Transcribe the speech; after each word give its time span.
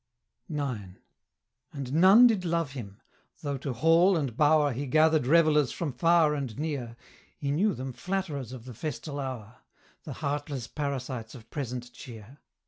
IX. 0.49 0.93
And 1.73 1.93
none 1.93 2.25
did 2.25 2.43
love 2.43 2.71
him: 2.71 2.99
though 3.43 3.57
to 3.59 3.71
hall 3.71 4.17
and 4.17 4.35
bower 4.35 4.73
He 4.73 4.87
gathered 4.87 5.27
revellers 5.27 5.71
from 5.71 5.93
far 5.93 6.33
and 6.33 6.57
near, 6.57 6.97
He 7.37 7.51
knew 7.51 7.75
them 7.75 7.93
flatterers 7.93 8.51
of 8.51 8.65
the 8.65 8.73
festal 8.73 9.19
hour; 9.19 9.57
The 10.05 10.13
heartless 10.13 10.65
parasites 10.65 11.35
of 11.35 11.51
present 11.51 11.93
cheer. 11.93 12.39